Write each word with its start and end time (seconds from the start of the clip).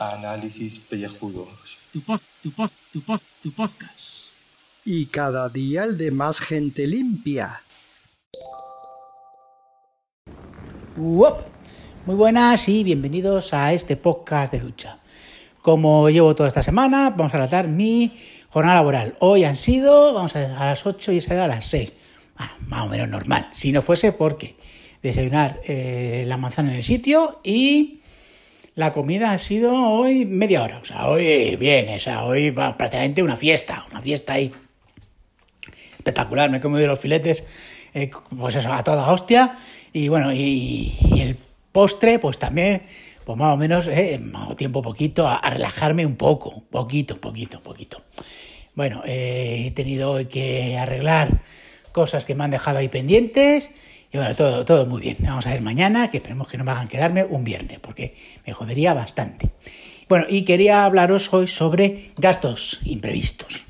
Análisis 0.00 0.80
pellejudos. 0.80 1.78
Tu 1.92 2.00
pod, 2.00 2.20
tu 2.42 2.50
pod, 2.50 2.70
tu 2.92 3.00
pod, 3.00 3.20
tu 3.44 3.52
podcast. 3.52 4.32
Y 4.84 5.06
cada 5.06 5.48
día 5.48 5.84
el 5.84 5.96
de 5.96 6.10
más 6.10 6.40
gente 6.40 6.88
limpia. 6.88 7.62
Uop. 10.96 11.42
Muy 12.06 12.16
buenas 12.16 12.68
y 12.68 12.82
bienvenidos 12.82 13.54
a 13.54 13.72
este 13.72 13.96
podcast 13.96 14.52
de 14.52 14.58
ducha. 14.58 14.98
Como 15.62 16.10
llevo 16.10 16.34
toda 16.34 16.48
esta 16.48 16.64
semana, 16.64 17.10
vamos 17.10 17.32
a 17.32 17.38
tratar 17.38 17.68
mi 17.68 18.12
jornada 18.50 18.76
laboral. 18.76 19.16
Hoy 19.20 19.44
han 19.44 19.54
sido, 19.54 20.12
vamos 20.12 20.34
a 20.34 20.40
ver, 20.40 20.50
a 20.50 20.66
las 20.66 20.84
8 20.84 21.12
y 21.12 21.18
he 21.18 21.20
salido 21.20 21.44
a 21.44 21.48
las 21.48 21.66
6. 21.66 21.92
Más 22.66 22.82
o 22.82 22.88
menos 22.88 23.08
normal. 23.08 23.48
Si 23.52 23.72
no 23.72 23.82
fuese 23.82 24.12
porque 24.12 24.56
desayunar 25.02 25.60
eh, 25.64 26.24
la 26.26 26.36
manzana 26.36 26.70
en 26.70 26.76
el 26.76 26.82
sitio 26.82 27.40
y 27.42 28.00
la 28.74 28.92
comida 28.92 29.32
ha 29.32 29.38
sido 29.38 29.74
hoy 29.74 30.26
media 30.26 30.62
hora. 30.62 30.78
O 30.78 30.84
sea, 30.84 31.08
hoy 31.08 31.56
bien, 31.56 31.88
o 31.88 31.98
sea, 31.98 32.24
hoy 32.24 32.50
va 32.50 32.76
prácticamente 32.76 33.22
una 33.22 33.36
fiesta, 33.36 33.86
una 33.90 34.00
fiesta 34.00 34.34
ahí 34.34 34.52
espectacular. 35.96 36.50
Me 36.50 36.58
he 36.58 36.60
comido 36.60 36.86
los 36.86 37.00
filetes, 37.00 37.44
eh, 37.94 38.10
pues 38.36 38.56
eso, 38.56 38.72
a 38.72 38.82
toda 38.84 39.10
hostia. 39.10 39.56
Y 39.92 40.08
bueno, 40.08 40.32
y, 40.32 40.94
el 41.18 41.38
postre, 41.72 42.18
pues 42.18 42.38
también, 42.38 42.82
pues 43.24 43.38
más 43.38 43.54
o 43.54 43.56
menos, 43.56 43.88
eh, 43.88 44.20
tiempo 44.56 44.82
poquito 44.82 45.26
a, 45.26 45.40
relajarme 45.48 46.04
un 46.04 46.16
poco, 46.16 46.64
poquito, 46.70 47.20
poquito, 47.20 47.62
poquito. 47.62 48.02
Bueno, 48.74 49.02
he 49.06 49.72
tenido 49.74 50.28
que 50.28 50.76
arreglar 50.76 51.40
cosas 51.96 52.26
que 52.26 52.34
me 52.34 52.44
han 52.44 52.50
dejado 52.50 52.76
ahí 52.76 52.88
pendientes. 52.88 53.70
Y 54.12 54.18
bueno, 54.18 54.36
todo, 54.36 54.66
todo 54.66 54.84
muy 54.84 55.00
bien. 55.00 55.16
Vamos 55.20 55.46
a 55.46 55.50
ver 55.50 55.62
mañana, 55.62 56.10
que 56.10 56.18
esperemos 56.18 56.46
que 56.46 56.58
no 56.58 56.64
me 56.64 56.72
hagan 56.72 56.88
quedarme 56.88 57.24
un 57.24 57.42
viernes, 57.42 57.80
porque 57.80 58.14
me 58.46 58.52
jodería 58.52 58.92
bastante. 58.92 59.48
Bueno, 60.06 60.26
y 60.28 60.42
quería 60.42 60.84
hablaros 60.84 61.32
hoy 61.32 61.46
sobre 61.46 62.12
gastos 62.18 62.80
imprevistos. 62.84 63.64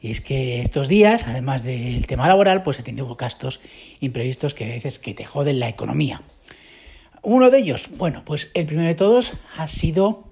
Y 0.00 0.12
es 0.12 0.20
que 0.20 0.60
estos 0.60 0.86
días, 0.86 1.24
además 1.26 1.64
del 1.64 2.06
tema 2.06 2.28
laboral, 2.28 2.62
pues 2.62 2.78
he 2.78 2.84
tenido 2.84 3.12
gastos 3.16 3.60
imprevistos 3.98 4.54
que 4.54 4.64
a 4.66 4.68
veces 4.68 5.00
que 5.00 5.12
te 5.12 5.24
joden 5.24 5.58
la 5.58 5.68
economía. 5.68 6.22
Uno 7.22 7.50
de 7.50 7.58
ellos, 7.58 7.90
bueno, 7.96 8.22
pues 8.24 8.52
el 8.54 8.66
primero 8.66 8.86
de 8.86 8.94
todos 8.94 9.32
ha 9.56 9.66
sido 9.66 10.22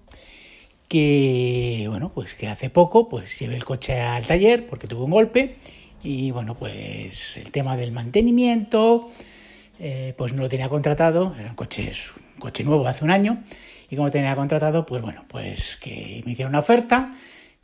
que, 0.87 1.87
bueno, 1.89 2.12
pues 2.14 2.37
que 2.37 2.47
hace 2.47 2.70
poco 2.70 3.09
pues 3.09 3.37
llevé 3.41 3.56
el 3.56 3.64
coche 3.64 4.00
al 4.00 4.25
taller 4.25 4.69
porque 4.69 4.87
tuve 4.87 5.03
un 5.03 5.11
golpe 5.11 5.56
y 6.05 6.30
bueno, 6.30 6.55
pues 6.55 7.38
el 7.38 7.50
tema 7.50 7.78
del 7.78 7.91
mantenimiento, 7.91 9.08
eh, 9.80 10.12
pues 10.19 10.34
no 10.34 10.42
lo 10.42 10.50
tenía 10.50 10.69
contratado, 10.69 11.34
era 11.38 11.48
un 11.48 11.56
coche, 11.56 11.91
un 12.34 12.41
coche 12.41 12.62
nuevo 12.62 12.86
hace 12.86 13.05
un 13.05 13.10
año 13.10 13.42
y 13.88 13.97
como 13.97 14.10
tenía 14.10 14.36
contratado, 14.36 14.84
pues 14.84 15.00
bueno, 15.00 15.25
pues 15.28 15.78
que 15.78 16.22
me 16.27 16.32
hicieron 16.32 16.50
una 16.50 16.58
oferta 16.58 17.10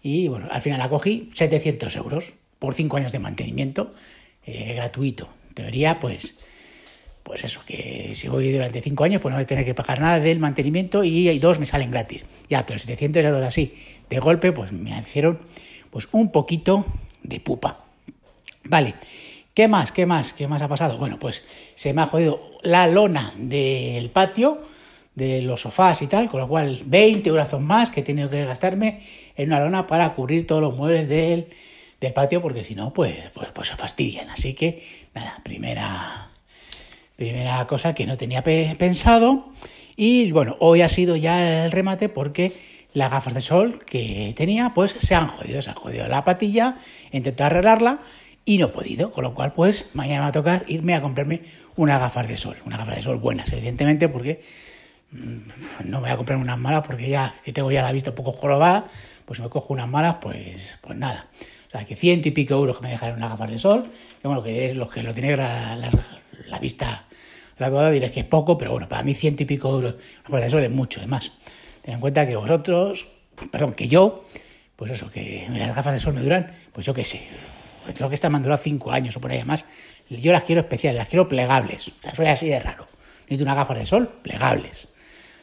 y 0.03 0.29
bueno, 0.29 0.49
al 0.51 0.63
final 0.63 0.79
la 0.79 0.89
cogí 0.89 1.29
700 1.35 1.95
euros 1.97 2.35
por 2.59 2.73
5 2.73 2.97
años 2.97 3.13
de 3.13 3.19
mantenimiento 3.19 3.93
eh, 4.47 4.75
gratuito. 4.75 5.29
En 5.51 5.55
teoría, 5.55 6.01
pues 6.01 6.35
pues 7.23 7.45
eso, 7.45 7.61
que 7.67 8.13
si 8.15 8.27
voy 8.29 8.51
durante 8.51 8.81
cinco 8.81 9.05
años, 9.05 9.21
pues 9.21 9.31
no 9.31 9.37
voy 9.37 9.45
a 9.45 9.47
tener 9.47 9.65
que 9.65 9.75
pagar 9.75 10.01
nada 10.01 10.19
del 10.19 10.41
mantenimiento 10.41 11.05
y 11.05 11.39
dos 11.39 11.61
me 11.61 11.67
salen 11.67 11.91
gratis. 11.91 12.25
Ya, 12.49 12.65
pero 12.65 12.79
700 12.79 13.23
euros 13.23 13.47
así, 13.47 13.75
de 14.09 14.19
golpe, 14.19 14.51
pues 14.51 14.73
me 14.73 14.99
hicieron 14.99 15.39
pues 15.91 16.09
un 16.11 16.33
poquito 16.33 16.87
de 17.23 17.39
pupa. 17.39 17.90
Vale, 18.65 18.95
¿qué 19.55 19.69
más? 19.69 19.93
¿Qué 19.93 20.07
más? 20.07 20.33
¿Qué 20.33 20.49
más 20.49 20.63
ha 20.63 20.69
pasado? 20.69 20.99
Bueno, 20.99 21.19
pues 21.19 21.45
se 21.75 21.93
me 21.93 22.03
ha 22.03 22.07
jodido 22.07 22.41
la 22.63 22.87
lona 22.87 23.33
del 23.37 24.11
patio, 24.11 24.63
de 25.15 25.43
los 25.43 25.63
sofás 25.63 26.03
y 26.03 26.07
tal, 26.07 26.29
con 26.29 26.41
lo 26.41 26.49
cual 26.49 26.81
20 26.85 27.29
euros 27.29 27.61
más 27.61 27.91
que 27.91 28.01
he 28.01 28.05
tenido 28.05 28.31
que 28.31 28.45
gastarme 28.45 29.01
en 29.37 29.49
una 29.49 29.61
lona 29.61 29.87
para 29.87 30.15
cubrir 30.15 30.47
todos 30.47 30.63
los 30.63 30.77
muebles 30.77 31.09
del, 31.09 31.49
del 32.01 32.13
patio, 32.13 32.41
porque 32.41 32.65
si 32.65 32.75
no, 32.75 32.93
pues, 32.93 33.31
pues, 33.35 33.49
pues 33.53 33.69
se 33.69 33.77
fastidian. 33.77 34.31
Así 34.31 34.55
que, 34.55 34.83
nada, 35.15 35.41
primera 35.43 36.31
Primera 37.21 37.67
cosa 37.67 37.93
que 37.93 38.07
no 38.07 38.17
tenía 38.17 38.43
pe 38.43 38.75
pensado. 38.79 39.53
Y 39.95 40.33
bueno, 40.33 40.57
hoy 40.59 40.81
ha 40.81 40.89
sido 40.89 41.17
ya 41.17 41.67
el 41.67 41.71
remate 41.71 42.09
porque 42.09 42.57
las 42.95 43.11
gafas 43.11 43.35
de 43.35 43.43
sol 43.43 43.85
que 43.85 44.33
tenía 44.35 44.73
pues 44.73 44.93
se 44.99 45.15
han 45.15 45.29
jodido. 45.29 45.61
Se 45.61 45.69
han 45.69 45.77
jodido 45.77 46.09
la 46.09 46.25
patilla, 46.25 46.79
he 47.13 47.19
intentado 47.19 47.49
arreglarla 47.49 48.01
y 48.45 48.59
no 48.59 48.67
he 48.67 48.69
podido. 48.69 49.11
Con 49.11 49.25
lo 49.25 49.35
cual 49.35 49.53
pues 49.53 49.91
mañana 49.95 50.21
me 50.21 50.23
va 50.23 50.29
a 50.29 50.33
tocar 50.33 50.65
irme 50.69 50.95
a 50.95 51.03
comprarme 51.03 51.43
unas 51.77 52.01
gafas 52.01 52.29
de 52.29 52.37
sol. 52.37 52.57
Unas 52.65 52.79
gafas 52.79 52.97
de 52.97 53.03
sol 53.03 53.19
buenas, 53.19 53.53
evidentemente, 53.53 54.09
porque 54.09 54.43
mmm, 55.13 55.39
no 55.85 56.01
voy 56.01 56.11
a 56.11 56.17
comprar 56.17 56.39
unas 56.39 56.59
malas 56.59 56.87
porque 56.87 57.09
ya 57.09 57.35
que 57.45 57.53
tengo 57.53 57.71
ya 57.71 57.83
la 57.83 57.93
vista 57.93 58.11
un 58.11 58.17
poco 58.17 58.33
jorobada, 58.33 58.87
pues 59.25 59.39
si 59.39 59.43
me 59.43 59.49
cojo 59.49 59.73
unas 59.73 59.89
malas, 59.89 60.17
pues, 60.21 60.79
pues 60.81 60.97
nada. 60.99 61.29
O 61.69 61.71
sea, 61.71 61.85
que 61.85 61.95
ciento 61.95 62.29
y 62.29 62.33
pico 62.33 62.55
euros 62.55 62.79
que 62.79 62.85
me 62.85 62.91
dejaré 62.91 63.13
unas 63.13 63.31
gafas 63.31 63.51
de 63.51 63.59
sol. 63.59 63.85
Que 64.21 64.29
bueno, 64.29 64.43
que 64.43 64.53
diréis 64.53 64.75
los 64.75 64.91
que 64.91 65.03
lo 65.03 65.15
tenéis 65.15 65.39
la, 65.39 65.77
la, 65.77 65.91
la 66.47 66.59
vista 66.59 67.07
graduada 67.61 67.91
diréis 67.91 68.13
que 68.13 68.21
es 68.21 68.27
poco, 68.27 68.57
pero 68.57 68.73
bueno, 68.73 68.89
para 68.89 69.03
mí 69.03 69.15
ciento 69.15 69.43
y 69.43 69.47
pico 69.47 69.69
euros, 69.71 69.97
pues 70.27 70.47
eso 70.47 70.59
es 70.59 70.71
mucho, 70.71 71.01
además. 71.01 71.33
Ten 71.83 71.95
en 71.95 72.01
cuenta 72.01 72.27
que 72.27 72.35
vosotros, 72.35 73.07
perdón, 73.51 73.75
que 73.75 73.87
yo, 73.87 74.25
pues 74.77 74.91
eso, 74.91 75.11
que 75.11 75.47
las 75.51 75.77
gafas 75.77 75.93
de 75.93 76.01
sol 76.01 76.15
me 76.15 76.23
duran, 76.23 76.51
pues 76.73 76.87
yo 76.87 76.95
qué 76.95 77.05
sé, 77.05 77.21
creo 77.95 78.09
que 78.09 78.15
estas 78.15 78.31
me 78.31 78.37
han 78.37 78.43
durado 78.43 78.63
cinco 78.63 78.91
años 78.91 79.17
o 79.17 79.21
por 79.21 79.31
ahí 79.31 79.43
más. 79.45 79.65
Yo 80.09 80.33
las 80.33 80.45
quiero 80.45 80.61
especiales, 80.61 80.99
las 80.99 81.09
quiero 81.09 81.29
plegables, 81.29 81.89
o 81.89 81.93
sea, 82.03 82.15
soy 82.15 82.27
así 82.27 82.49
de 82.49 82.59
raro. 82.59 82.89
Necesito 83.23 83.45
unas 83.45 83.57
gafas 83.57 83.79
de 83.79 83.87
sol 83.87 84.09
plegables. 84.23 84.89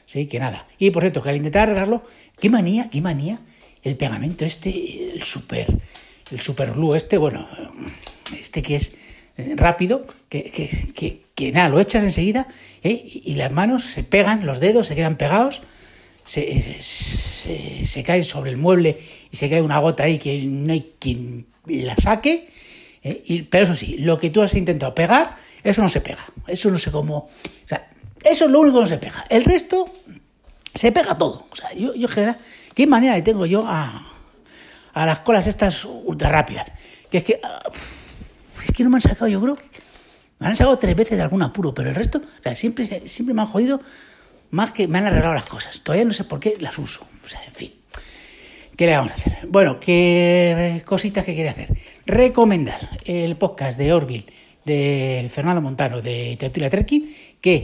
Sí, 0.05 0.27
que 0.27 0.39
nada. 0.39 0.67
Y 0.77 0.91
por 0.91 1.03
cierto, 1.03 1.21
que 1.21 1.29
al 1.29 1.35
intentar 1.35 1.63
arreglarlo, 1.63 2.03
qué 2.39 2.49
manía, 2.49 2.89
qué 2.89 3.01
manía, 3.01 3.39
el 3.83 3.95
pegamento 3.95 4.45
este, 4.45 5.13
el 5.13 5.23
super, 5.23 5.67
el 6.31 6.39
super 6.39 6.71
glue 6.71 6.95
este, 6.95 7.17
bueno, 7.17 7.47
este 8.37 8.61
que 8.61 8.75
es 8.75 8.93
rápido, 9.55 10.05
que, 10.29 10.43
que, 10.45 11.21
que, 11.35 11.51
nada, 11.51 11.69
lo 11.69 11.79
echas 11.79 12.03
enseguida 12.03 12.47
¿eh? 12.83 13.01
y, 13.05 13.35
las 13.35 13.51
manos 13.51 13.85
se 13.85 14.03
pegan, 14.03 14.45
los 14.45 14.59
dedos 14.59 14.87
se 14.87 14.95
quedan 14.95 15.17
pegados, 15.17 15.61
se, 16.27 16.61
se, 16.61 17.85
se, 17.85 18.03
caen 18.03 18.25
sobre 18.25 18.51
el 18.51 18.57
mueble 18.57 18.99
y 19.31 19.37
se 19.37 19.49
cae 19.49 19.61
una 19.61 19.79
gota 19.79 20.03
ahí 20.03 20.19
que 20.19 20.43
no 20.43 20.73
hay 20.73 20.93
quien 20.99 21.47
la 21.65 21.95
saque. 21.95 22.49
¿eh? 23.01 23.23
Y, 23.25 23.43
pero 23.43 23.63
eso 23.63 23.75
sí, 23.75 23.97
lo 23.97 24.17
que 24.17 24.29
tú 24.29 24.41
has 24.41 24.53
intentado 24.53 24.93
pegar, 24.93 25.37
eso 25.63 25.81
no 25.81 25.87
se 25.87 26.01
pega. 26.01 26.25
Eso 26.45 26.69
no 26.69 26.77
sé 26.77 26.91
cómo. 26.91 27.17
O 27.17 27.67
sea, 27.67 27.89
eso 28.23 28.45
es 28.45 28.51
lo 28.51 28.59
único 28.59 28.77
que 28.77 28.81
no 28.81 28.87
se 28.87 28.97
pega. 28.97 29.23
El 29.29 29.45
resto 29.45 29.85
se 30.73 30.91
pega 30.91 31.17
todo. 31.17 31.47
O 31.49 31.55
sea, 31.55 31.73
yo, 31.73 31.95
yo 31.95 32.07
¿qué 32.75 32.85
manera 32.85 33.15
le 33.15 33.21
tengo 33.21 33.45
yo 33.45 33.65
a, 33.65 34.05
a 34.93 35.05
las 35.05 35.21
colas 35.21 35.47
estas 35.47 35.85
ultra 35.85 36.29
rápidas? 36.29 36.71
Que 37.09 37.19
es 37.19 37.23
que. 37.23 37.39
Uh, 37.41 37.97
es 38.65 38.73
que 38.73 38.83
no 38.83 38.89
me 38.89 38.97
han 38.97 39.01
sacado, 39.01 39.27
yo 39.27 39.39
creo 39.39 39.55
que 39.55 39.63
me 40.39 40.47
han 40.47 40.57
sacado 40.57 40.77
tres 40.77 40.93
veces 40.93 41.17
de 41.17 41.23
algún 41.23 41.41
apuro, 41.41 41.73
pero 41.73 41.89
el 41.89 41.95
resto, 41.95 42.17
o 42.17 42.43
sea, 42.43 42.53
siempre, 42.53 43.07
siempre 43.07 43.33
me 43.33 43.41
han 43.41 43.47
jodido 43.47 43.79
más 44.51 44.71
que 44.71 44.87
me 44.87 44.97
han 44.97 45.07
arreglado 45.07 45.33
las 45.33 45.45
cosas. 45.45 45.81
Todavía 45.81 46.05
no 46.05 46.13
sé 46.13 46.23
por 46.23 46.39
qué 46.39 46.55
las 46.59 46.77
uso. 46.77 47.05
O 47.25 47.29
sea, 47.29 47.43
en 47.43 47.53
fin. 47.53 47.73
¿Qué 48.75 48.85
le 48.85 48.95
vamos 48.95 49.11
a 49.11 49.15
hacer? 49.15 49.39
Bueno, 49.49 49.79
¿qué 49.79 50.83
cositas 50.85 51.25
que 51.25 51.33
quiere 51.33 51.49
hacer? 51.49 51.75
Recomendar 52.05 52.99
el 53.05 53.35
podcast 53.35 53.77
de 53.77 53.91
Orville 53.91 54.27
de 54.67 55.27
Fernando 55.31 55.61
Montano 55.61 56.01
de 56.01 56.35
Tertulia 56.37 56.69
Terqui, 56.69 57.15
que 57.41 57.55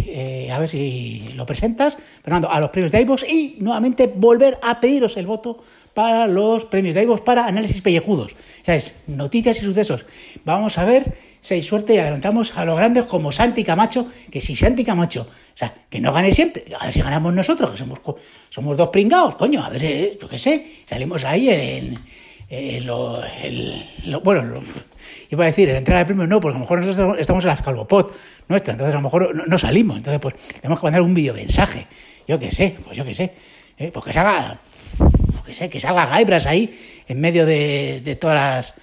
eh, 0.48 0.52
a 0.52 0.58
ver 0.58 0.70
si 0.70 1.30
lo 1.36 1.46
presentas, 1.46 1.98
Fernando, 2.24 2.50
a 2.50 2.60
los 2.60 2.70
premios 2.70 2.92
de 2.92 3.02
iVoox 3.02 3.24
y 3.30 3.58
nuevamente 3.60 4.08
volver 4.08 4.58
a 4.64 4.80
pediros 4.80 5.18
el 5.18 5.28
voto 5.28 5.62
para 5.94 6.28
los 6.28 6.64
premios 6.66 6.96
de 6.96 7.04
iVoox 7.04 7.22
para 7.22 7.46
análisis 7.46 7.82
pellejudos. 7.82 8.36
¿Sabes? 8.64 8.96
Noticias 9.08 9.58
y 9.62 9.66
sucesos. 9.66 10.06
Vamos 10.46 10.78
a 10.78 10.86
ver 10.86 11.14
si 11.42 11.56
hay 11.56 11.62
suerte 11.62 11.96
y 11.96 11.98
adelantamos 11.98 12.58
a 12.58 12.64
los 12.64 12.78
grandes 12.78 13.06
como 13.06 13.32
Santi 13.32 13.66
Camacho, 13.66 14.08
que 14.32 14.40
si 14.40 14.56
Santi 14.56 14.86
Camacho, 14.86 15.28
o 15.28 15.58
sea, 15.58 15.74
que 15.90 16.00
no 16.00 16.14
gane 16.14 16.32
siempre, 16.32 16.64
a 16.80 16.86
ver 16.86 16.94
si 16.94 17.02
ganamos 17.02 17.34
nosotros, 17.34 17.72
que 17.72 17.78
somos, 17.78 18.00
somos 18.50 18.78
dos 18.78 18.88
pringados, 18.88 19.36
coño, 19.36 19.62
a 19.62 19.70
ver, 19.70 20.18
yo 20.18 20.30
qué 20.30 20.38
sé, 20.38 20.66
salimos 20.86 21.26
ahí 21.26 21.50
en... 21.50 22.00
en 22.50 22.86
lo, 22.86 23.22
el, 23.42 23.86
bueno, 24.24 24.44
lo, 24.44 24.62
iba 25.30 25.44
a 25.44 25.48
decir, 25.48 25.70
la 25.70 25.78
entrega 25.78 26.00
de 26.00 26.06
premios 26.06 26.28
no, 26.28 26.40
porque 26.40 26.56
a 26.56 26.60
lo 26.60 26.62
mejor 26.62 26.80
nosotros 26.80 27.20
estamos 27.20 27.44
en 27.44 27.50
las 27.50 27.62
calvopot 27.62 28.16
nuestra, 28.48 28.74
entonces 28.74 28.94
a 28.94 28.98
lo 28.98 29.04
mejor 29.04 29.48
no, 29.48 29.58
salimos, 29.58 29.98
entonces 29.98 30.20
pues 30.20 30.36
tenemos 30.62 30.80
que 30.80 30.86
mandar 30.86 31.02
un 31.02 31.14
video 31.14 31.34
mensaje, 31.34 31.88
yo 32.28 32.40
qué 32.40 32.52
sé, 32.52 32.76
pues 32.84 32.98
yo 32.98 33.06
qué 33.06 33.14
sé, 33.14 33.34
eh, 33.78 33.92
pues 33.92 34.06
que 34.06 34.14
se 34.14 34.20
haga, 34.20 34.60
pues 34.98 35.44
que 35.46 35.54
sé, 35.54 35.70
que 35.70 35.80
salga 35.80 36.06
Gaibras 36.06 36.46
ahí 36.46 36.78
en 37.08 37.20
medio 37.20 37.46
de, 37.46 38.02
de 38.04 38.16
todas 38.16 38.36
las 38.36 38.74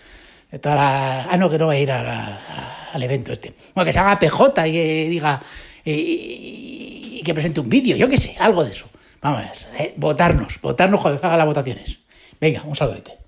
de 0.51 0.59
todas 0.59 0.77
las... 0.77 1.33
Ah, 1.33 1.37
no, 1.37 1.49
que 1.49 1.59
no 1.59 1.69
va 1.69 1.75
a 1.75 1.79
ir 1.79 1.93
a 1.93 2.81
al 2.93 3.03
evento 3.03 3.33
este. 3.33 3.55
Bueno, 3.75 3.87
que 3.87 3.93
se 3.93 3.99
haga 3.99 4.19
PJ 4.19 4.69
y 4.69 4.73
que 4.73 5.09
diga 5.09 5.43
y 5.85 7.23
que 7.25 7.35
presente 7.35 7.61
un 7.61 7.69
vídeo, 7.69 7.97
yo 7.97 8.09
qué 8.09 8.17
sé, 8.17 8.37
algo 8.39 8.65
de 8.65 8.71
eso. 8.71 8.89
Vamos, 9.21 9.69
eh, 9.79 9.95
votarnos, 9.97 10.61
votarnos 10.61 11.01
cuando 11.01 11.19
se 11.19 11.27
hagan 11.27 11.39
las 11.39 11.47
votaciones. 11.47 11.99
Venga, 12.41 12.63
un 12.65 12.75
saludete. 12.75 13.20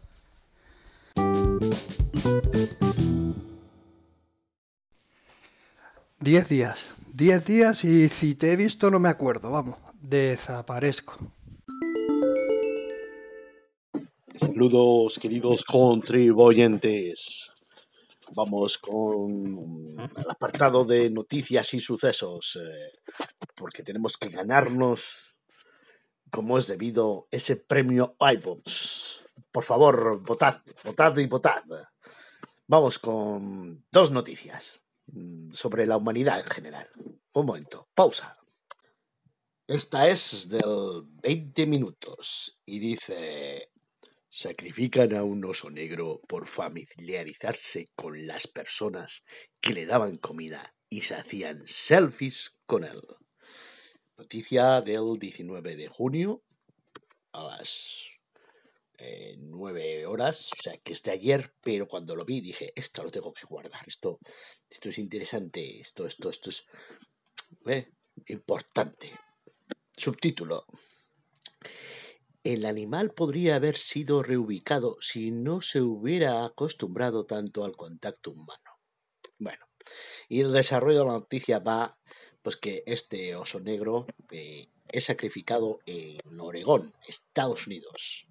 Diez 6.22 6.48
días. 6.48 6.94
Diez 7.14 7.44
días 7.44 7.82
y 7.82 8.08
si 8.08 8.36
te 8.36 8.52
he 8.52 8.56
visto 8.56 8.92
no 8.92 9.00
me 9.00 9.08
acuerdo, 9.08 9.50
vamos. 9.50 9.74
Desaparezco. 10.00 11.18
Saludos, 14.38 15.18
queridos 15.18 15.64
contribuyentes. 15.64 17.50
Vamos 18.36 18.78
con 18.78 19.98
el 19.98 20.30
apartado 20.30 20.84
de 20.84 21.10
noticias 21.10 21.74
y 21.74 21.80
sucesos, 21.80 22.56
eh, 22.62 22.92
porque 23.56 23.82
tenemos 23.82 24.16
que 24.16 24.28
ganarnos, 24.28 25.34
como 26.30 26.56
es 26.56 26.68
debido, 26.68 27.26
ese 27.32 27.56
premio 27.56 28.14
iVotes. 28.20 29.24
Por 29.50 29.64
favor, 29.64 30.22
votad, 30.22 30.62
votad 30.84 31.18
y 31.18 31.26
votad. 31.26 31.64
Vamos 32.68 33.00
con 33.00 33.84
dos 33.90 34.12
noticias 34.12 34.82
sobre 35.50 35.86
la 35.86 35.96
humanidad 35.96 36.40
en 36.40 36.46
general. 36.46 36.88
Un 37.32 37.46
momento, 37.46 37.88
pausa. 37.94 38.36
Esta 39.66 40.08
es 40.08 40.48
del 40.48 41.02
20 41.22 41.66
minutos 41.66 42.58
y 42.66 42.78
dice, 42.78 43.70
sacrifican 44.28 45.14
a 45.14 45.22
un 45.22 45.44
oso 45.44 45.70
negro 45.70 46.20
por 46.26 46.46
familiarizarse 46.46 47.84
con 47.94 48.26
las 48.26 48.46
personas 48.48 49.24
que 49.60 49.72
le 49.72 49.86
daban 49.86 50.16
comida 50.16 50.74
y 50.88 51.02
se 51.02 51.14
hacían 51.14 51.62
selfies 51.66 52.54
con 52.66 52.84
él. 52.84 53.00
Noticia 54.16 54.80
del 54.80 55.18
19 55.18 55.76
de 55.76 55.88
junio 55.88 56.42
a 57.32 57.44
las 57.44 58.11
eh, 59.04 59.34
9 59.38 60.06
horas, 60.06 60.52
o 60.52 60.62
sea 60.62 60.76
que 60.78 60.92
es 60.92 61.02
de 61.02 61.10
ayer, 61.10 61.52
pero 61.60 61.88
cuando 61.88 62.14
lo 62.14 62.24
vi 62.24 62.40
dije, 62.40 62.72
esto 62.76 63.02
lo 63.02 63.10
tengo 63.10 63.32
que 63.32 63.46
guardar, 63.46 63.82
esto, 63.86 64.20
esto 64.70 64.88
es 64.90 64.98
interesante, 64.98 65.80
esto, 65.80 66.06
esto, 66.06 66.30
esto 66.30 66.50
es 66.50 66.64
¿eh? 67.66 67.88
importante. 68.26 69.18
Subtítulo. 69.96 70.66
El 72.44 72.64
animal 72.64 73.12
podría 73.12 73.56
haber 73.56 73.76
sido 73.76 74.22
reubicado 74.22 74.96
si 75.00 75.30
no 75.30 75.60
se 75.60 75.80
hubiera 75.80 76.44
acostumbrado 76.44 77.26
tanto 77.26 77.64
al 77.64 77.76
contacto 77.76 78.30
humano. 78.30 78.80
Bueno, 79.38 79.66
y 80.28 80.40
el 80.40 80.52
desarrollo 80.52 81.00
de 81.00 81.04
la 81.04 81.12
noticia 81.12 81.58
va, 81.58 81.98
pues 82.40 82.56
que 82.56 82.84
este 82.86 83.34
oso 83.34 83.58
negro 83.60 84.06
eh, 84.30 84.68
es 84.88 85.04
sacrificado 85.04 85.80
en 85.86 86.40
Oregón, 86.40 86.94
Estados 87.06 87.66
Unidos. 87.66 88.26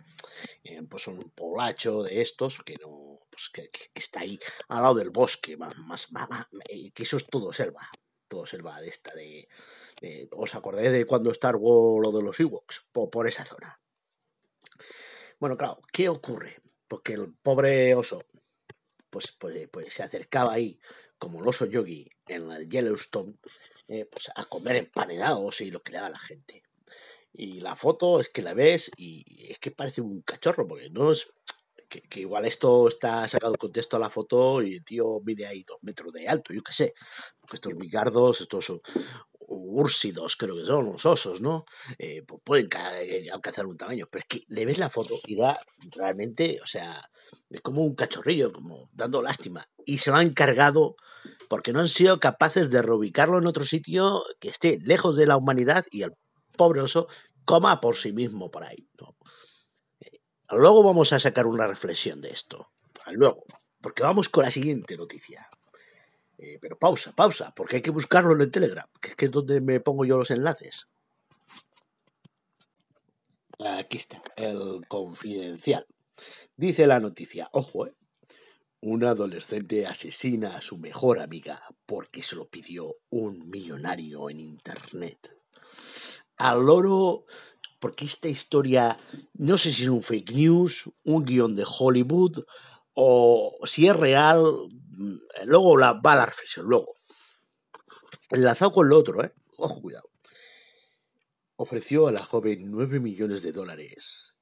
Eh, 0.64 0.82
pues 0.88 1.08
un 1.08 1.32
poblacho 1.32 2.04
de 2.04 2.22
estos 2.22 2.62
que 2.64 2.76
no, 2.76 3.20
pues 3.30 3.50
que, 3.50 3.70
está 3.94 4.22
ahí 4.22 4.40
al 4.68 4.84
lado 4.84 4.96
del 4.96 5.10
bosque, 5.10 5.58
más, 5.58 5.78
más, 5.78 6.12
más, 6.12 6.48
eh, 6.70 6.92
que 6.92 7.04
eso 7.04 7.18
es 7.18 7.26
todo 7.28 7.52
selva, 7.52 7.90
todo 8.28 8.46
selva 8.46 8.80
de 8.80 8.88
esta 8.88 9.14
de, 9.14 9.48
os 10.32 10.56
acordáis 10.56 10.92
de 10.92 11.06
cuando 11.06 11.32
Star 11.32 11.56
Wars 11.56 12.06
lo 12.06 12.12
de 12.18 12.24
los 12.24 12.40
Ewoks, 12.40 12.86
por, 12.92 13.10
por 13.10 13.28
esa 13.28 13.46
zona. 13.46 13.80
Bueno, 15.40 15.58
claro, 15.58 15.82
¿qué 15.92 16.08
ocurre? 16.08 16.62
Porque 16.88 17.14
el 17.14 17.34
pobre 17.34 17.96
oso, 17.96 18.22
pues, 19.10 19.32
pues, 19.32 19.68
pues 19.70 19.94
se 19.94 20.04
acercaba 20.04 20.54
ahí, 20.54 20.80
como 21.18 21.42
el 21.42 21.48
oso 21.48 21.66
yogi 21.66 22.10
en 22.28 22.52
el 22.52 22.70
Yellowstone, 22.70 23.38
eh, 23.92 24.06
pues 24.10 24.32
a 24.34 24.46
comer 24.46 24.78
empanedados 24.78 25.60
y 25.60 25.70
lo 25.70 25.84
que 25.84 25.92
le 25.92 25.98
daba 25.98 26.10
la 26.10 26.20
gente. 26.20 26.64
Y 27.34 27.60
la 27.60 27.76
foto 27.76 28.22
es 28.22 28.30
que 28.30 28.42
la 28.42 28.54
ves 28.54 28.90
y 28.96 29.52
es 29.52 29.60
que 29.60 29.72
parece 29.72 30.00
un 30.00 30.22
cachorro, 30.22 30.66
porque 30.66 30.90
no 30.90 31.12
es. 31.12 31.28
Que, 31.90 32.02
que 32.04 32.22
igual 32.22 32.46
esto 32.46 32.88
está 32.88 33.28
sacado 33.28 33.56
contexto 33.56 33.98
a 33.98 34.00
la 34.00 34.10
foto 34.10 34.62
y 34.62 34.76
el 34.76 34.86
tío 34.86 35.20
mide 35.26 35.46
ahí 35.46 35.64
dos 35.64 35.80
metros 35.82 36.14
de 36.14 36.26
alto, 36.26 36.54
yo 36.54 36.64
qué 36.64 36.72
sé. 36.72 36.94
Porque 37.42 37.58
estos 37.58 37.76
migardos, 37.76 38.40
estos 38.40 38.72
úrsidos, 39.52 40.38
creo 40.38 40.56
que 40.56 40.66
son 40.66 40.86
los 40.86 41.06
osos, 41.06 41.42
¿no? 41.42 41.66
Eh, 41.98 42.24
pues 42.26 42.42
pueden 42.46 42.70
eh, 43.02 43.30
alcanzar 43.30 43.66
un 43.66 43.76
tamaño, 43.76 44.08
pero 44.10 44.22
es 44.22 44.28
que 44.28 44.46
le 44.48 44.66
ves 44.66 44.78
la 44.78 44.90
foto 44.90 45.16
y 45.28 45.36
da 45.36 45.60
realmente, 45.92 46.62
o 46.64 46.66
sea, 46.66 47.10
es 47.50 47.60
como 47.60 47.82
un 47.82 47.96
cachorrillo, 47.96 48.54
como 48.54 48.90
dando 48.94 49.22
lástima. 49.22 49.68
Y 49.86 49.98
se 49.98 50.12
lo 50.12 50.16
han 50.16 50.34
cargado 50.34 50.96
porque 51.52 51.74
no 51.74 51.82
han 51.82 51.90
sido 51.90 52.18
capaces 52.18 52.72
de 52.72 52.82
reubicarlo 52.82 53.38
en 53.38 53.46
otro 53.46 53.66
sitio 53.66 54.24
que 54.40 54.48
esté 54.48 54.80
lejos 54.82 55.18
de 55.18 55.26
la 55.26 55.36
humanidad 55.36 55.86
y 55.92 56.04
el 56.04 56.14
pobre 56.56 56.80
oso 56.80 57.10
coma 57.44 57.82
por 57.82 57.98
sí 57.98 58.14
mismo 58.14 58.50
por 58.50 58.64
ahí. 58.64 58.88
Eh, 60.00 60.22
Luego 60.50 60.82
vamos 60.82 61.12
a 61.12 61.20
sacar 61.20 61.48
una 61.48 61.68
reflexión 61.68 62.22
de 62.22 62.30
esto. 62.30 62.72
Luego, 63.08 63.44
porque 63.82 64.02
vamos 64.02 64.30
con 64.30 64.46
la 64.46 64.50
siguiente 64.50 64.96
noticia. 64.96 65.50
Eh, 66.38 66.58
pero 66.62 66.80
pausa, 66.80 67.12
pausa, 67.12 67.54
porque 67.54 67.76
hay 67.76 67.82
que 67.82 67.92
buscarlo 67.92 68.32
en 68.32 68.40
el 68.40 68.50
Telegram, 68.50 68.88
que 69.02 69.26
es 69.26 69.32
donde 69.32 69.60
me 69.60 69.82
pongo 69.82 70.06
yo 70.06 70.18
los 70.18 70.32
enlaces. 70.32 70.88
Aquí 73.60 73.98
está, 73.98 74.22
el 74.38 74.88
confidencial. 74.88 75.86
Dice 76.56 76.88
la 76.88 77.02
noticia, 77.02 77.50
ojo, 77.52 77.88
eh, 77.88 77.96
un 78.82 79.04
adolescente 79.04 79.86
asesina 79.86 80.58
a 80.58 80.62
su 80.62 80.78
mejor 80.78 81.20
amiga 81.20 81.62
porque 81.86 82.22
se 82.24 82.36
lo 82.36 82.50
pidió 82.50 82.96
un 83.10 83.50
millonario 83.50 84.30
en 84.30 84.40
internet. 84.40 85.30
Al 86.38 86.66
loro, 86.66 87.26
porque 87.80 88.06
esta 88.06 88.28
historia, 88.28 88.98
no 89.34 89.58
sé 89.60 89.72
si 89.72 89.84
es 89.84 89.90
un 89.90 90.02
fake 90.02 90.32
news, 90.32 90.90
un 91.04 91.24
guion 91.24 91.56
de 91.56 91.66
Hollywood, 91.68 92.44
o 92.94 93.56
si 93.66 93.88
es 93.88 93.96
real, 93.96 94.42
mm, 94.42 95.16
luego 95.46 95.78
la, 95.78 95.94
va 95.94 96.16
la 96.16 96.26
reflexión, 96.26 96.66
luego. 96.66 96.96
Enlazado 98.32 98.72
con 98.72 98.90
lo 98.90 98.98
otro, 98.98 99.24
¿eh? 99.24 99.34
Ojo, 99.58 99.82
cuidado. 99.82 100.10
Ofreció 101.56 102.08
a 102.08 102.12
la 102.12 102.24
joven 102.24 102.72
9 102.72 103.00
millones 103.00 103.44
de 103.44 103.52
dólares 103.52 104.36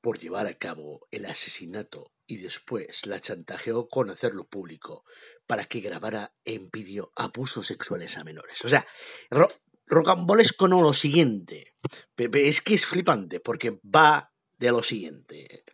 por 0.00 0.20
llevar 0.20 0.46
a 0.46 0.56
cabo 0.56 1.08
el 1.10 1.26
asesinato 1.26 2.12
y 2.26 2.38
después 2.38 3.06
la 3.06 3.20
chantajeó 3.20 3.88
con 3.88 4.10
hacerlo 4.10 4.48
público 4.48 5.04
para 5.46 5.64
que 5.64 5.80
grabara 5.80 6.34
en 6.44 6.70
vídeo 6.70 7.12
abusos 7.14 7.66
sexuales 7.66 8.18
a 8.18 8.24
menores. 8.24 8.64
O 8.64 8.68
sea, 8.68 8.86
ro 9.30 9.48
rocambolesco 9.86 10.68
no 10.68 10.82
lo 10.82 10.92
siguiente. 10.92 11.74
Es 12.16 12.60
que 12.60 12.74
es 12.74 12.86
flipante 12.86 13.40
porque 13.40 13.78
va 13.82 14.32
de 14.58 14.70
lo 14.70 14.82
siguiente. 14.82 15.64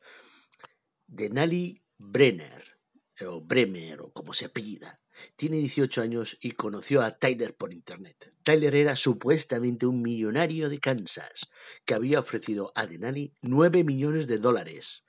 Denali 1.07 1.83
Brenner, 1.99 2.79
o 3.27 3.41
Bremer, 3.41 4.01
o 4.03 4.13
como 4.13 4.33
se 4.35 4.47
apellida, 4.47 5.01
tiene 5.37 5.59
18 5.59 6.03
años 6.03 6.39
y 6.41 6.53
conoció 6.53 7.03
a 7.03 7.19
Tyler 7.19 7.55
por 7.55 7.73
internet. 7.73 8.35
Tyler 8.43 8.75
era 8.75 8.97
supuestamente 8.97 9.87
un 9.87 10.03
millonario 10.03 10.69
de 10.69 10.81
Kansas 10.81 11.49
que 11.85 11.95
había 11.95 12.19
ofrecido 12.19 12.73
a 12.75 12.87
Denali 12.87 13.35
9 13.41 13.85
millones 13.85 14.27
de 14.27 14.39
dólares, 14.39 15.05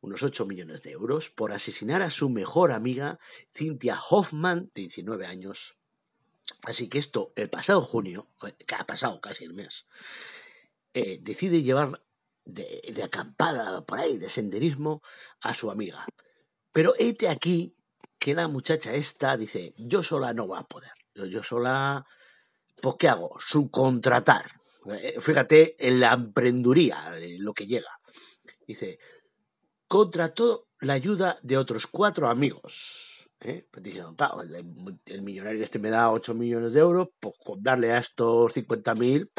unos 0.00 0.22
8 0.22 0.46
millones 0.46 0.82
de 0.82 0.92
euros, 0.92 1.30
por 1.30 1.52
asesinar 1.52 2.02
a 2.02 2.10
su 2.10 2.30
mejor 2.30 2.72
amiga, 2.72 3.18
Cynthia 3.52 3.98
Hoffman, 4.10 4.70
de 4.74 4.82
19 4.82 5.26
años. 5.26 5.76
Así 6.62 6.88
que 6.88 6.98
esto, 6.98 7.32
el 7.36 7.50
pasado 7.50 7.82
junio, 7.82 8.30
eh, 8.46 8.54
que 8.66 8.74
ha 8.74 8.86
pasado 8.86 9.20
casi 9.20 9.44
el 9.44 9.54
mes, 9.54 9.86
eh, 10.94 11.18
decide 11.20 11.62
llevar 11.62 12.02
de, 12.44 13.02
acampada 13.02 13.84
por 13.84 13.98
ahí, 13.98 14.18
de 14.18 14.28
senderismo, 14.28 15.02
a 15.40 15.54
su 15.54 15.70
amiga. 15.70 16.06
Pero 16.72 16.94
este 16.98 17.28
aquí 17.28 17.74
que 18.18 18.34
la 18.34 18.48
muchacha 18.48 18.94
esta 18.94 19.36
dice, 19.36 19.74
yo 19.76 20.02
sola 20.02 20.32
no 20.32 20.48
va 20.48 20.60
a 20.60 20.66
poder. 20.66 20.90
Yo, 21.14 21.26
yo 21.26 21.42
sola, 21.42 22.04
pues 22.80 22.96
¿qué 22.98 23.08
hago? 23.08 23.36
Subcontratar. 23.38 24.46
Eh, 24.90 25.16
Fíjate 25.20 25.76
en 25.78 26.00
la 26.00 26.14
emprenduría, 26.14 27.12
eh, 27.18 27.36
lo 27.38 27.52
que 27.52 27.66
llega. 27.66 28.00
Dice, 28.66 28.98
contrató 29.88 30.68
la 30.80 30.92
ayuda 30.92 31.38
de 31.42 31.56
otros 31.56 31.86
cuatro 31.86 32.28
amigos. 32.28 33.28
¿eh? 33.40 33.66
Pues 33.70 33.82
dijeron, 33.82 34.16
"Pa, 34.16 34.36
el, 35.06 35.22
millonario 35.22 35.62
este 35.62 35.78
me 35.78 35.90
da 35.90 36.12
8 36.12 36.34
millones 36.34 36.74
de 36.74 36.80
euros, 36.80 37.08
pues 37.18 37.34
con 37.44 37.62
darle 37.62 37.92
a 37.92 37.98
estos 37.98 38.52
50.000, 38.52 39.30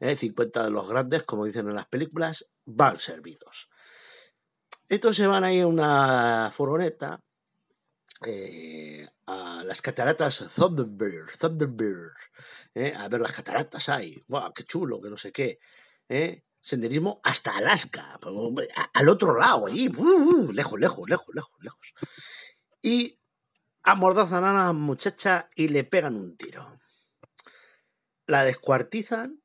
¿eh? 0.00 0.16
50 0.16 0.64
de 0.64 0.70
los 0.70 0.88
grandes, 0.88 1.24
como 1.24 1.44
dicen 1.44 1.68
en 1.68 1.74
las 1.74 1.86
películas, 1.86 2.50
van 2.64 2.98
servidos. 2.98 3.68
Entonces 4.88 5.26
van 5.28 5.44
ahí 5.44 5.60
a 5.60 5.66
una 5.66 6.50
furgoneta 6.54 7.22
eh, 8.24 9.06
a 9.26 9.62
las 9.64 9.82
cataratas 9.82 10.48
Thunderbird, 10.54 11.36
Thunderbird, 11.38 12.12
¿eh? 12.74 12.94
a 12.96 13.08
ver 13.08 13.20
las 13.20 13.32
cataratas 13.32 13.88
ahí, 13.88 14.22
¡guau, 14.26 14.52
qué 14.52 14.64
chulo, 14.64 15.00
que 15.00 15.10
no 15.10 15.16
sé 15.16 15.32
qué! 15.32 15.58
Senderismo 16.68 17.18
hasta 17.24 17.56
Alaska, 17.56 18.18
pues, 18.20 18.68
al 18.92 19.08
otro 19.08 19.34
lado, 19.38 19.66
allí, 19.66 19.88
¡uh, 19.88 20.02
uh! 20.02 20.52
lejos, 20.52 20.78
lejos, 20.78 21.08
lejos, 21.08 21.34
lejos, 21.34 21.56
lejos. 21.62 21.94
Y 22.82 23.18
amordazan 23.82 24.44
a 24.44 24.52
la 24.52 24.72
muchacha 24.74 25.48
y 25.54 25.68
le 25.68 25.84
pegan 25.84 26.16
un 26.16 26.36
tiro. 26.36 26.78
La 28.26 28.44
descuartizan, 28.44 29.42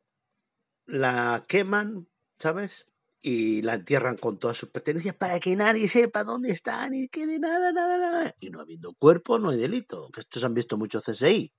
la 0.86 1.46
queman, 1.48 2.10
¿sabes? 2.36 2.88
y 3.26 3.62
la 3.62 3.76
entierran 3.76 4.18
con 4.18 4.38
todas 4.38 4.58
sus 4.58 4.70
pertenencias 4.70 5.16
para 5.16 5.40
que 5.40 5.56
nadie 5.56 5.88
sepa 5.88 6.26
dónde 6.26 6.52
están 6.52 6.94
y 6.94 7.08
quede 7.08 7.40
nada, 7.40 7.72
nada, 7.72 7.98
nada. 7.98 8.36
Y 8.42 8.50
no 8.50 8.60
habiendo 8.60 8.94
cuerpo, 8.96 9.40
no 9.40 9.52
hay 9.52 9.58
delito. 9.58 10.10
Que 10.12 10.20
estos 10.20 10.44
han 10.44 10.54
visto 10.54 10.76
mucho 10.76 11.00
CSI. 11.00 11.54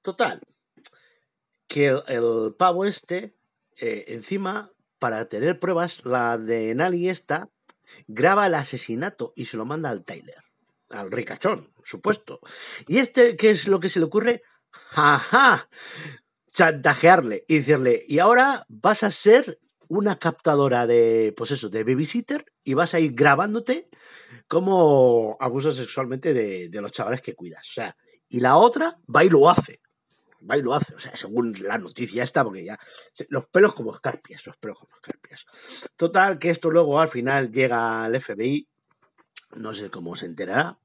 Total, 0.00 0.40
que 1.68 1.88
el 1.88 2.54
pavo 2.58 2.86
este, 2.86 3.36
eh, 3.76 4.04
encima, 4.08 4.72
para 4.98 5.28
tener 5.28 5.58
pruebas, 5.58 6.04
la 6.04 6.38
de 6.38 6.74
Nali 6.74 7.08
esta, 7.08 7.50
graba 8.06 8.46
el 8.46 8.54
asesinato 8.54 9.32
y 9.36 9.46
se 9.46 9.56
lo 9.56 9.64
manda 9.64 9.90
al 9.90 10.04
Tyler, 10.04 10.42
al 10.90 11.10
ricachón, 11.10 11.72
supuesto. 11.82 12.40
Y 12.86 12.98
este, 12.98 13.36
¿qué 13.36 13.50
es 13.50 13.68
lo 13.68 13.80
que 13.80 13.88
se 13.88 13.98
le 13.98 14.06
ocurre? 14.06 14.42
¡Ajá! 14.92 15.68
Chantajearle 16.52 17.44
y 17.48 17.58
decirle, 17.58 18.02
y 18.06 18.18
ahora 18.18 18.66
vas 18.68 19.02
a 19.02 19.10
ser 19.10 19.58
una 19.88 20.16
captadora 20.16 20.86
de, 20.86 21.34
pues 21.36 21.50
eso, 21.50 21.68
de 21.68 21.82
babysitter 21.82 22.44
y 22.62 22.74
vas 22.74 22.94
a 22.94 23.00
ir 23.00 23.12
grabándote 23.12 23.88
cómo 24.46 25.36
abusas 25.40 25.76
sexualmente 25.76 26.32
de, 26.32 26.68
de 26.68 26.80
los 26.80 26.92
chavales 26.92 27.20
que 27.20 27.34
cuidas. 27.34 27.68
O 27.68 27.72
sea, 27.72 27.96
y 28.28 28.40
la 28.40 28.56
otra 28.56 28.98
va 29.14 29.24
y 29.24 29.28
lo 29.28 29.50
hace. 29.50 29.80
Va 30.48 30.56
y 30.56 30.62
lo 30.62 30.74
hace. 30.74 30.94
O 30.94 30.98
sea, 30.98 31.14
según 31.16 31.54
la 31.62 31.78
noticia 31.78 32.22
esta, 32.22 32.44
porque 32.44 32.64
ya. 32.64 32.78
Los 33.28 33.46
pelos 33.46 33.74
como 33.74 33.92
escarpias, 33.92 34.46
los 34.46 34.56
pelos 34.56 34.78
como 34.78 34.94
escarpias. 34.96 35.46
Total, 35.96 36.38
que 36.38 36.50
esto 36.50 36.70
luego 36.70 37.00
al 37.00 37.08
final 37.08 37.50
llega 37.50 38.04
al 38.04 38.20
FBI. 38.20 38.68
No 39.56 39.74
sé 39.74 39.90
cómo 39.90 40.14
se 40.16 40.26
enterará. 40.26 40.78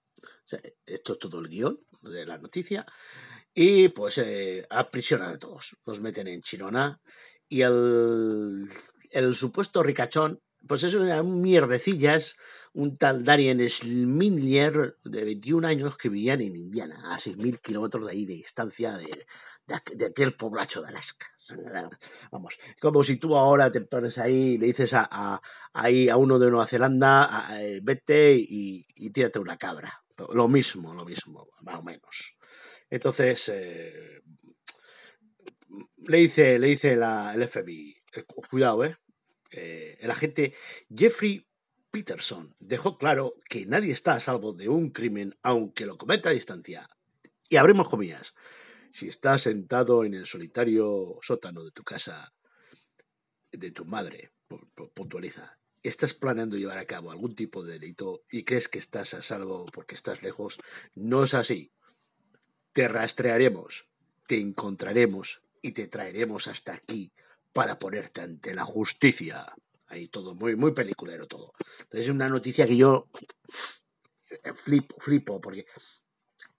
Esto 0.86 1.14
es 1.14 1.20
todo 1.20 1.40
el 1.40 1.48
guion 1.48 1.80
de 2.02 2.26
la 2.26 2.38
noticia. 2.38 2.86
Y 3.54 3.90
pues 3.90 4.18
eh, 4.18 4.66
aprisionan 4.70 5.34
a 5.34 5.40
todos. 5.40 5.78
Los 5.86 6.02
meten 6.02 6.28
en 6.28 6.42
Chirona. 6.42 7.00
Y 7.48 7.62
el, 7.62 8.68
el 9.12 9.36
supuesto 9.36 9.84
ricachón, 9.84 10.42
pues 10.68 10.84
es 10.84 10.94
una- 10.96 11.22
un 11.22 11.42
mierdecillas, 11.42 12.36
un 12.74 12.96
tal 12.98 13.24
Darien 13.24 13.60
Schmidlier 13.68 14.98
de 15.04 15.24
21 15.24 15.66
años 15.66 15.98
que 15.98 16.10
vivían 16.10 16.42
en 16.42 16.56
Indiana, 16.56 17.14
a 17.14 17.18
6.000 17.18 17.60
kilómetros 17.60 18.06
de 18.06 18.12
ahí 18.12 18.26
de 18.26 18.34
distancia 18.34 18.98
de, 18.98 19.06
de, 19.68 19.76
aqu- 19.76 19.96
de 19.96 20.06
aquel 20.08 20.36
poblacho 20.36 20.82
de 20.82 20.88
Alaska. 20.90 21.28
Vamos, 22.32 22.58
como 22.80 23.04
si 23.04 23.18
tú 23.18 23.36
ahora 23.38 23.72
te 23.72 23.82
pones 23.82 24.18
ahí 24.18 24.54
y 24.54 24.58
le 24.58 24.66
dices 24.68 24.94
a, 24.94 25.08
a, 25.12 25.40
ahí 25.74 26.10
a 26.10 26.18
uno 26.18 26.40
de 26.40 26.50
Nueva 26.50 26.66
Zelanda, 26.66 27.48
eh, 27.62 27.80
vete 27.84 28.34
y, 28.36 28.86
y 28.96 29.12
tírate 29.12 29.38
una 29.40 29.58
cabra. 29.58 30.04
Lo 30.34 30.48
mismo, 30.48 30.94
lo 30.96 31.06
mismo, 31.06 31.48
más 31.62 31.76
o 31.80 31.84
menos. 31.84 32.36
Entonces, 32.90 33.50
eh, 33.54 34.22
le 36.08 36.18
dice, 36.18 36.58
le 36.60 36.68
dice 36.68 36.96
la, 36.96 37.34
el 37.36 37.44
FBI, 37.44 37.96
eh, 38.14 38.24
cu- 38.24 38.42
cuidado, 38.50 38.84
eh, 38.86 38.98
eh, 39.56 39.98
el 40.00 40.12
agente 40.12 40.54
Jeffrey 40.96 41.48
Peterson 41.92 42.56
dejó 42.60 42.98
claro 42.98 43.36
que 43.50 43.66
nadie 43.66 43.94
está 43.94 44.14
a 44.14 44.20
salvo 44.20 44.54
de 44.54 44.68
un 44.70 44.90
crimen 44.92 45.38
aunque 45.44 45.86
lo 45.86 45.98
cometa 45.98 46.30
a 46.30 46.34
distancia. 46.34 46.90
Y 47.50 47.56
abrimos 47.58 47.90
comillas. 47.90 48.34
Si 48.92 49.08
estás 49.08 49.44
sentado 49.44 50.04
en 50.04 50.14
el 50.14 50.26
solitario 50.26 51.18
sótano 51.22 51.64
de 51.64 51.72
tu 51.72 51.84
casa, 51.84 52.34
de 53.52 53.72
tu 53.72 53.86
madre, 53.86 54.32
pu- 54.50 54.68
pu- 54.76 54.92
puntualiza, 54.94 55.58
estás 55.84 56.14
planeando 56.14 56.58
llevar 56.58 56.78
a 56.78 56.86
cabo 56.86 57.12
algún 57.12 57.36
tipo 57.36 57.64
de 57.64 57.74
delito 57.74 58.24
y 58.30 58.44
crees 58.44 58.68
que 58.68 58.80
estás 58.80 59.14
a 59.14 59.22
salvo 59.22 59.66
porque 59.66 59.96
estás 59.96 60.24
lejos, 60.24 60.60
no 60.96 61.24
es 61.24 61.34
así. 61.34 61.72
Te 62.74 62.88
rastrearemos, 62.88 63.88
te 64.28 64.40
encontraremos 64.40 65.42
y 65.62 65.72
te 65.72 65.88
traeremos 65.88 66.48
hasta 66.48 66.74
aquí 66.74 67.14
para 67.56 67.80
ponerte 67.80 68.20
ante 68.20 68.54
la 68.54 68.66
justicia. 68.66 69.46
Ahí 69.88 70.10
todo 70.10 70.36
muy, 70.36 70.58
muy 70.58 70.74
peliculero 70.74 71.26
todo. 71.26 71.54
Es 71.90 72.10
una 72.10 72.28
noticia 72.28 72.68
que 72.68 72.76
yo 72.76 73.08
eh, 74.30 74.54
flipo, 74.54 75.00
flipo, 75.00 75.40
porque 75.40 75.66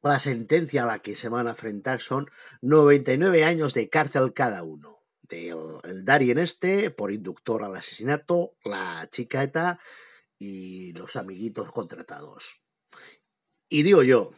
la 0.02 0.18
sentencia 0.18 0.84
a 0.84 0.86
la 0.86 1.00
que 1.00 1.14
se 1.14 1.28
van 1.28 1.48
a 1.48 1.50
enfrentar 1.50 2.00
son 2.00 2.30
99 2.62 3.44
años 3.44 3.74
de 3.74 3.90
cárcel 3.90 4.32
cada 4.32 4.62
uno. 4.62 5.04
Del, 5.20 5.58
el 5.84 6.04
Darien 6.06 6.38
este 6.38 6.90
por 6.90 7.12
inductor 7.12 7.62
al 7.62 7.76
asesinato, 7.76 8.56
la 8.64 9.06
chica 9.10 9.42
ETA 9.42 9.78
y 10.38 10.94
los 10.94 11.16
amiguitos 11.16 11.72
contratados. 11.72 12.62
Y 13.68 13.82
digo 13.82 14.02
yo, 14.02 14.30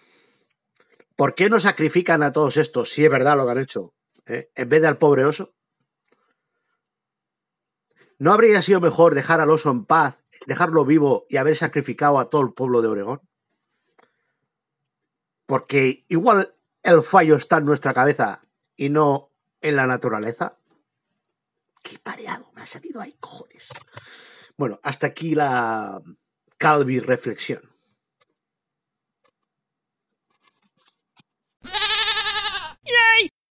¿por 1.14 1.36
qué 1.36 1.48
no 1.50 1.60
sacrifican 1.60 2.24
a 2.24 2.32
todos 2.32 2.56
estos 2.56 2.90
si 2.90 3.04
es 3.04 3.10
verdad 3.10 3.36
lo 3.36 3.44
que 3.44 3.52
han 3.52 3.58
hecho? 3.58 3.94
eh, 4.26 4.50
En 4.56 4.68
vez 4.68 4.82
de 4.82 4.88
al 4.88 4.98
pobre 4.98 5.24
oso. 5.24 5.54
¿No 8.18 8.32
habría 8.32 8.62
sido 8.62 8.80
mejor 8.80 9.14
dejar 9.14 9.40
al 9.40 9.50
oso 9.50 9.70
en 9.70 9.84
paz, 9.84 10.18
dejarlo 10.46 10.84
vivo 10.84 11.26
y 11.28 11.36
haber 11.36 11.54
sacrificado 11.56 12.18
a 12.18 12.28
todo 12.28 12.42
el 12.42 12.52
pueblo 12.52 12.82
de 12.82 12.88
Oregón? 12.88 13.20
Porque 15.46 16.04
igual 16.08 16.54
el 16.82 17.02
fallo 17.02 17.36
está 17.36 17.58
en 17.58 17.64
nuestra 17.64 17.94
cabeza 17.94 18.42
y 18.76 18.88
no 18.88 19.30
en 19.60 19.76
la 19.76 19.86
naturaleza. 19.86 20.58
Qué 21.82 21.98
pareado, 21.98 22.50
me 22.54 22.62
ha 22.62 22.66
salido 22.66 23.00
ahí, 23.00 23.16
cojones. 23.20 23.70
Bueno, 24.56 24.80
hasta 24.82 25.06
aquí 25.06 25.36
la 25.36 26.02
Calvi 26.56 26.98
reflexión. 26.98 27.67